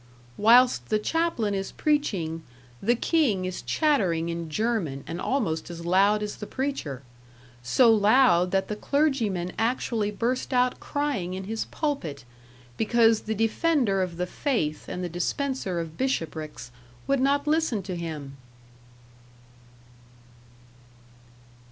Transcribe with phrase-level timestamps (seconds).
[0.35, 2.41] Whilst the chaplain is preaching,
[2.81, 7.03] the king is chattering in German and almost as loud as the preacher;
[7.61, 12.25] so loud that the clergyman actually burst out crying in his pulpit,
[12.77, 16.71] because the defender of the faith and the dispenser of bishoprics
[17.05, 18.37] would not listen to him!